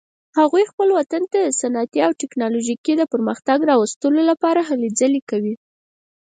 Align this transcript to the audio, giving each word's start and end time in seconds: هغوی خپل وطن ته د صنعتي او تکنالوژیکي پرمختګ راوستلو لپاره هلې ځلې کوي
هغوی 0.39 0.63
خپل 0.71 0.87
وطن 0.97 1.23
ته 1.31 1.39
د 1.43 1.49
صنعتي 1.61 1.99
او 2.05 2.11
تکنالوژیکي 2.21 2.93
پرمختګ 3.13 3.57
راوستلو 3.71 4.21
لپاره 4.29 4.61
هلې 4.69 4.89
ځلې 4.99 5.21
کوي 5.29 5.53